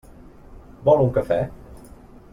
[0.89, 1.39] Vol un cafè?